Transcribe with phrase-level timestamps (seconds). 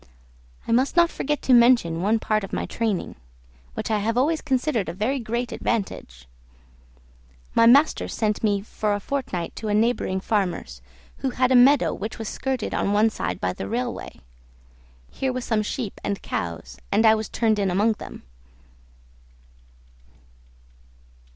[0.67, 3.17] I must not forget to mention one part of my training,
[3.75, 6.27] which I have always considered a very great advantage.
[7.53, 10.81] My master sent me for a fortnight to a neighboring farmer's,
[11.17, 14.21] who had a meadow which was skirted on one side by the railway.
[15.11, 18.23] Here were some sheep and cows, and I was turned in among them.